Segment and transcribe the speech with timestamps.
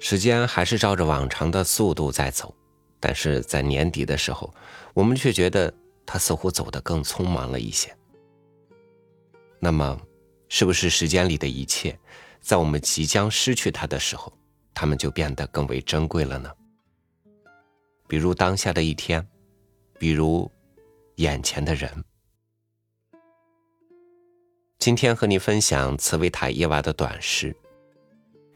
[0.00, 2.52] 时间还是照着往常的速度在走，
[2.98, 4.52] 但是在年底的时候，
[4.94, 5.72] 我们却觉得
[6.06, 7.94] 它似乎走得更匆忙了一些。
[9.60, 10.00] 那么，
[10.48, 11.96] 是不是时间里的一切，
[12.40, 14.32] 在我们即将失去它的时候，
[14.72, 16.50] 它们就变得更为珍贵了呢？
[18.08, 19.24] 比如当下的一天，
[19.98, 20.50] 比如
[21.16, 21.88] 眼前的人。
[24.78, 27.54] 今天和你分享茨维塔耶娃的短诗，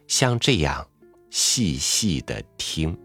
[0.08, 0.88] 像这样
[1.36, 2.96] 细细的听，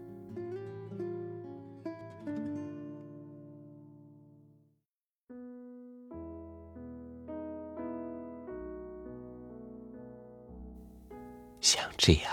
[11.60, 12.32] 像这样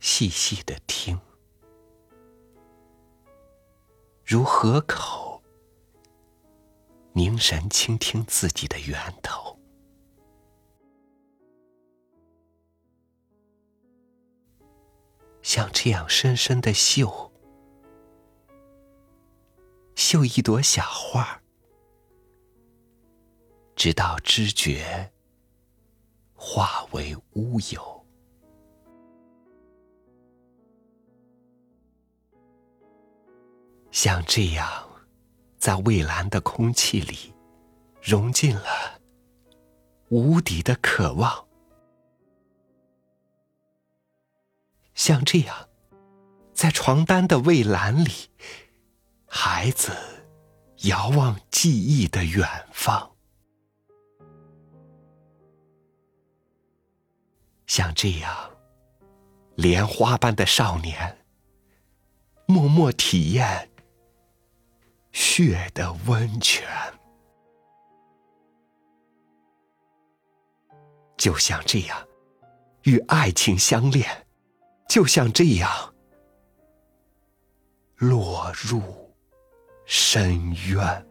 [0.00, 1.18] 细细的听，
[4.22, 5.42] 如河口。
[7.14, 9.51] 凝神倾听自己的源头，
[15.42, 17.32] 像这样深深的绣，
[19.94, 21.42] 绣一朵小花，
[23.76, 25.12] 直到知觉
[26.34, 28.06] 化为乌有，
[33.90, 34.88] 像这样。
[35.58, 37.32] 在蔚蓝的空气里，
[38.02, 39.00] 融进了
[40.08, 41.46] 无底的渴望。
[45.04, 45.68] 像这样，
[46.54, 48.30] 在床单的蔚蓝里，
[49.26, 49.90] 孩子
[50.82, 53.10] 遥望记忆的远方。
[57.66, 58.32] 像这样，
[59.56, 61.18] 莲花般的少年，
[62.46, 63.68] 默默体验。
[65.10, 66.64] 血的温泉，
[71.16, 72.06] 就像这样
[72.84, 74.21] 与爱情相恋，
[74.88, 75.70] 就像这样
[77.96, 78.82] 落入
[79.86, 81.06] 深渊。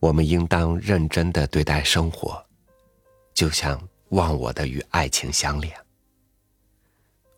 [0.00, 2.42] 我们应当认真的对待生活，
[3.34, 3.78] 就像
[4.10, 5.87] 忘我的与爱情相连。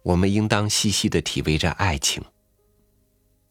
[0.03, 2.25] 我们应当细细的体味着爱情，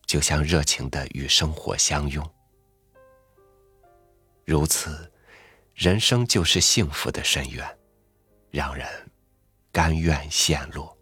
[0.06, 2.28] 就像热情的与生活相拥。
[4.46, 5.12] 如此，
[5.76, 7.78] 人生就是幸福的深渊，
[8.50, 8.88] 让人
[9.72, 10.98] 甘愿陷落。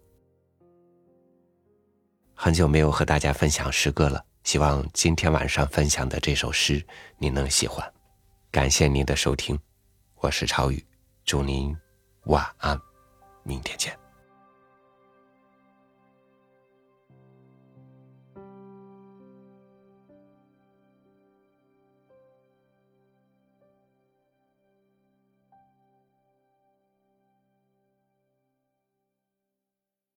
[2.34, 6.86] 很久没有和大家分享诗歌了，希望今天晚上分享的这首诗
[7.16, 7.92] 你能喜欢。
[8.50, 9.58] 感谢您的收听，
[10.16, 10.86] 我是超宇，
[11.24, 11.76] 祝您
[12.24, 12.78] 晚安，
[13.42, 14.07] 明天见。